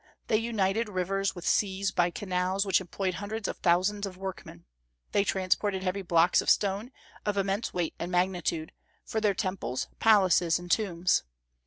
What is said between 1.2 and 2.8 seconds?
with seas by canals